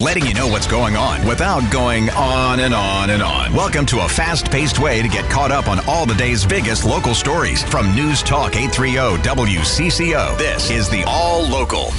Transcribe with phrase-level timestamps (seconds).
[0.00, 3.52] letting you know what's going on without going on and on and on.
[3.52, 6.86] Welcome to a fast paced way to get caught up on all the day's biggest
[6.86, 10.38] local stories from News Talk 830 WCCO.
[10.38, 11.92] This is the All Local.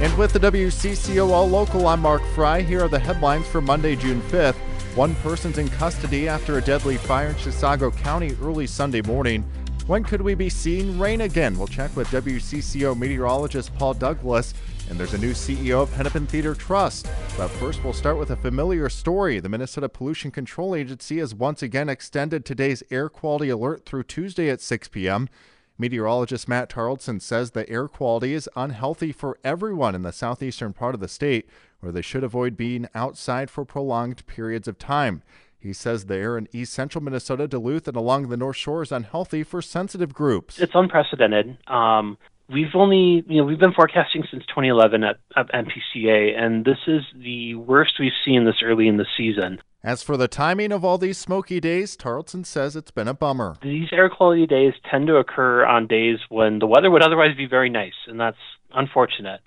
[0.00, 2.62] And with the WCCO All Local, I'm Mark Freie.
[2.62, 4.54] Here are the headlines for Monday, June 5th.
[4.94, 9.42] One person's in custody after a deadly fire in Chisago County early Sunday morning.
[9.88, 11.58] When could we be seeing rain again?
[11.58, 14.54] We'll check with WCCO meteorologist Paul Douglas.
[14.92, 17.08] And there's a new CEO of Hennepin Theater Trust.
[17.38, 19.40] But first, we'll start with a familiar story.
[19.40, 24.50] The Minnesota Pollution Control Agency has once again extended today's air quality alert through Tuesday
[24.50, 25.30] at 6 p.m.
[25.78, 30.94] Meteorologist Matt Taraldsen says the air quality is unhealthy for everyone in the southeastern part
[30.94, 31.48] of the state,
[31.80, 35.22] where they should avoid being outside for prolonged periods of time.
[35.58, 38.90] He says the air in east central Minnesota, Duluth, and along the North Shore is
[38.90, 40.58] unhealthy for sensitive groups.
[40.58, 41.56] It's unprecedented.
[41.68, 46.78] Um, we've only, you know, we've been forecasting since 2011 at, at MPCA, and this
[46.86, 49.60] is the worst we've seen this early in the season.
[49.84, 53.56] As for the timing of all these smoky days, Taraldsen says it's been a bummer.
[53.62, 57.46] These air quality days tend to occur on days when the weather would otherwise be
[57.46, 58.36] very nice, and that's
[58.72, 59.40] unfortunate.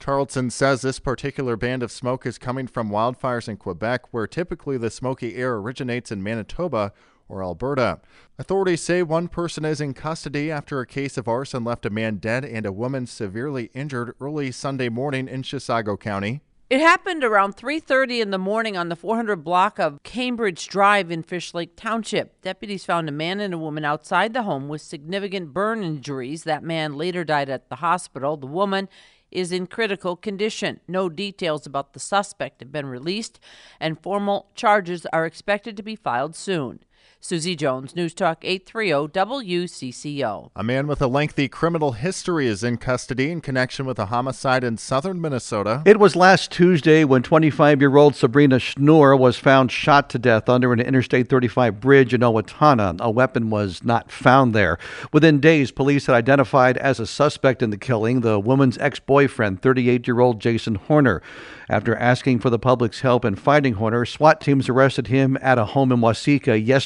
[0.00, 4.76] Taraldsen says this particular band of smoke is coming from wildfires in Quebec, where typically
[4.76, 6.92] the smoky air originates in Manitoba
[7.28, 8.00] or Alberta.
[8.38, 12.16] Authorities say one person is in custody after a case of arson left a man
[12.16, 16.40] dead and a woman severely injured early Sunday morning in Chisago County.
[16.68, 21.22] It happened around 3:30 in the morning on the 400 block of Cambridge Drive in
[21.22, 22.40] Fish Lake Township.
[22.42, 26.42] Deputies found a man and a woman outside the home with significant burn injuries.
[26.42, 28.36] That man later died at the hospital.
[28.36, 28.88] The woman
[29.30, 30.80] is in critical condition.
[30.88, 33.38] No details about the suspect have been released,
[33.78, 36.80] and formal charges are expected to be filed soon.
[37.20, 40.50] Susie Jones, News Talk 830 WCCO.
[40.54, 44.62] A man with a lengthy criminal history is in custody in connection with a homicide
[44.62, 45.82] in southern Minnesota.
[45.84, 50.48] It was last Tuesday when 25 year old Sabrina Schnur was found shot to death
[50.48, 53.00] under an Interstate 35 bridge in Owatonna.
[53.00, 54.78] A weapon was not found there.
[55.12, 59.62] Within days, police had identified as a suspect in the killing the woman's ex boyfriend,
[59.62, 61.22] 38 year old Jason Horner.
[61.68, 65.64] After asking for the public's help in finding Horner, SWAT teams arrested him at a
[65.64, 66.85] home in Waseca yesterday.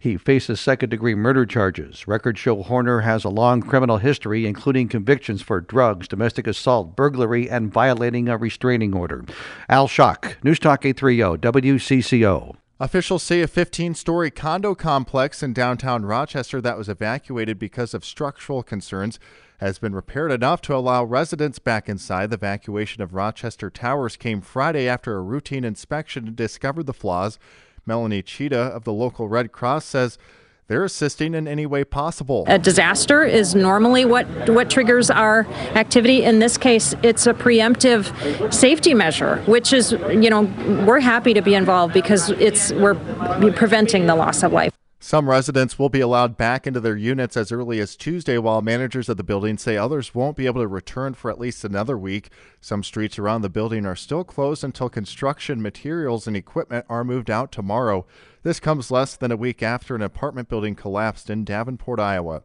[0.00, 2.06] He faces second degree murder charges.
[2.06, 7.48] Records show Horner has a long criminal history, including convictions for drugs, domestic assault, burglary,
[7.48, 9.24] and violating a restraining order.
[9.68, 12.56] Al Shock, News Talk 830, WCCO.
[12.82, 18.06] Officials say a 15 story condo complex in downtown Rochester that was evacuated because of
[18.06, 19.18] structural concerns
[19.58, 22.30] has been repaired enough to allow residents back inside.
[22.30, 27.38] The evacuation of Rochester Towers came Friday after a routine inspection discovered the flaws.
[27.86, 30.18] Melanie Cheetah of the local Red Cross says
[30.70, 32.44] they're assisting in any way possible.
[32.46, 36.22] A disaster is normally what what triggers our activity.
[36.22, 40.42] In this case, it's a preemptive safety measure, which is, you know,
[40.86, 42.94] we're happy to be involved because it's we're
[43.56, 44.72] preventing the loss of life.
[45.02, 49.08] Some residents will be allowed back into their units as early as Tuesday, while managers
[49.08, 52.28] of the building say others won't be able to return for at least another week.
[52.60, 57.30] Some streets around the building are still closed until construction materials and equipment are moved
[57.30, 58.04] out tomorrow.
[58.42, 62.42] This comes less than a week after an apartment building collapsed in Davenport, Iowa.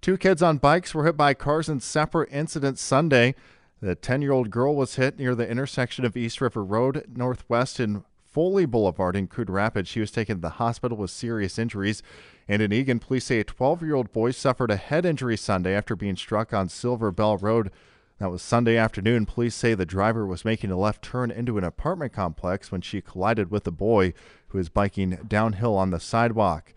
[0.00, 3.34] Two kids on bikes were hit by cars in separate incidents Sunday.
[3.82, 7.78] The 10 year old girl was hit near the intersection of East River Road Northwest
[7.78, 8.02] in
[8.38, 9.88] Foley Boulevard in Coon Rapids.
[9.88, 12.04] She was taken to the hospital with serious injuries.
[12.46, 15.74] And in Eagan, police say a 12 year old boy suffered a head injury Sunday
[15.74, 17.72] after being struck on Silver Bell Road.
[18.20, 19.26] That was Sunday afternoon.
[19.26, 23.00] Police say the driver was making a left turn into an apartment complex when she
[23.00, 24.14] collided with the boy
[24.50, 26.74] who was biking downhill on the sidewalk.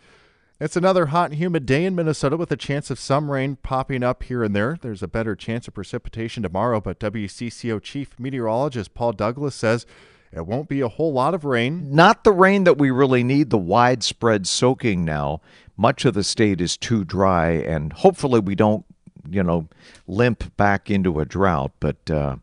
[0.60, 4.02] It's another hot and humid day in Minnesota with a chance of some rain popping
[4.02, 4.80] up here and there.
[4.82, 9.86] There's a better chance of precipitation tomorrow, but WCCO Chief Meteorologist Paul Douglas says
[10.32, 11.94] it won't be a whole lot of rain.
[11.94, 15.42] Not the rain that we really need, the widespread soaking now.
[15.76, 18.86] Much of the state is too dry, and hopefully we don't,
[19.30, 19.68] you know,
[20.08, 22.38] limp back into a drought, but uh,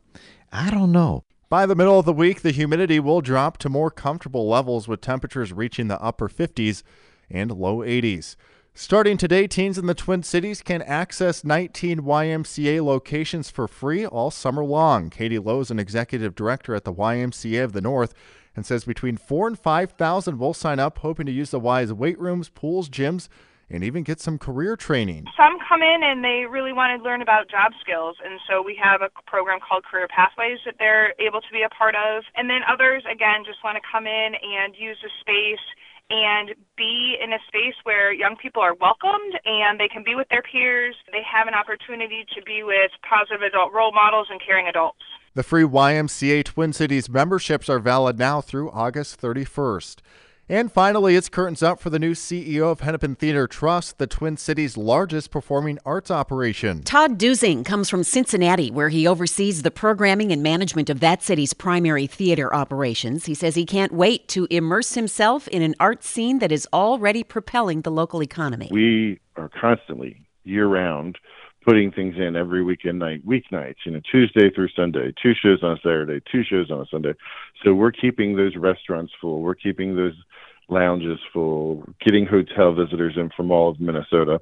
[0.53, 1.25] I don't know.
[1.49, 5.01] By the middle of the week, the humidity will drop to more comfortable levels with
[5.01, 6.83] temperatures reaching the upper 50s
[7.31, 8.37] and low 80s.
[8.81, 14.31] Starting today, teens in the Twin Cities can access 19 YMCA locations for free all
[14.31, 15.11] summer long.
[15.11, 18.15] Katie Lowe is an executive director at the YMCA of the North
[18.55, 22.21] and says between 4 and 5,000 will sign up hoping to use the Y's weight
[22.21, 23.29] rooms, pools, gyms,
[23.69, 25.27] and even get some career training.
[25.37, 28.79] Some come in and they really want to learn about job skills, and so we
[28.81, 32.23] have a program called Career Pathways that they're able to be a part of.
[32.37, 35.67] And then others, again, just want to come in and use the space
[36.11, 40.29] and be in a space where young people are welcomed and they can be with
[40.31, 40.95] their peers.
[41.13, 45.03] They have an opportunity to be with positive adult role models and caring adults.
[45.35, 49.97] The free YMCA Twin Cities memberships are valid now through August 31st.
[50.51, 54.39] And finally, it's curtains up for the new CEO of Hennepin Theater Trust, the Twin
[54.39, 56.83] Cities' largest performing arts operation.
[56.85, 61.53] Todd Duesing comes from Cincinnati, where he oversees the programming and management of that city's
[61.53, 63.27] primary theater operations.
[63.27, 67.23] He says he can't wait to immerse himself in an art scene that is already
[67.23, 68.71] propelling the local economy.
[68.73, 71.19] We are constantly, year round,
[71.69, 75.73] putting things in every weekend night, weeknights, you know, Tuesday through Sunday, two shows on
[75.73, 77.13] a Saturday, two shows on a Sunday.
[77.63, 79.43] So we're keeping those restaurants full.
[79.43, 80.15] We're keeping those
[80.71, 84.41] lounges full, getting hotel visitors in from all of Minnesota,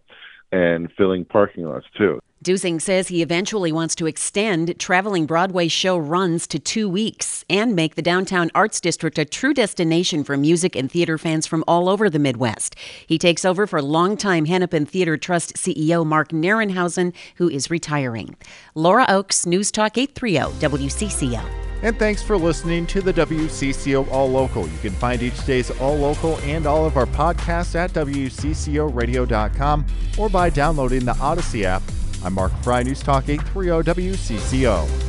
[0.53, 2.21] and filling parking lots too.
[2.45, 7.75] Duesing says he eventually wants to extend traveling Broadway show runs to two weeks and
[7.75, 11.89] make the downtown arts district a true destination for music and theater fans from all
[11.89, 12.77] over the Midwest.
[13.07, 18.37] He takes over for longtime Hennepin Theater Trust CEO Mark Nerenhausen, who is retiring.
[18.75, 21.43] Laura Oakes, News Talk 830 WCCO.
[21.83, 24.69] And thanks for listening to the WCCO All Local.
[24.69, 29.87] You can find each day's All Local and all of our podcasts at WCCORadio.com
[30.19, 31.83] or by downloading the Odyssey app.
[32.27, 35.06] I'm Mark Freie, News Talk 830 WCCO.